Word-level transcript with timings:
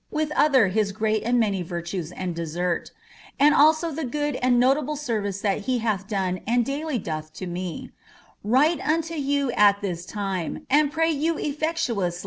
with 0.09 0.31
other 0.35 0.69
hie 0.69 0.83
great 0.95 1.21
and 1.21 1.39
many 1.39 1.61
virtue* 1.61 2.03
and 2.17 2.35
desen, 2.35 2.89
ami 3.39 3.53
also 3.55 3.91
the 3.91 4.03
gnoil 4.03 4.33
nod 4.41 4.53
notable 4.53 4.95
service 4.95 5.41
that 5.41 5.63
be 5.67 5.79
baih 5.79 6.07
done 6.07 6.39
ami 6.47 6.63
daily 6.63 6.97
doA 6.97 7.23
to 7.31 7.45
me) 7.45 7.91
write 8.43 8.79
unto 8.81 9.13
yon 9.13 9.51
at 9.51 9.79
tjiie 9.83 10.07
time, 10.11 10.65
and 10.71 10.91
pray 10.91 11.11
you 11.11 11.35
ifftetuou*!) 11.35 12.19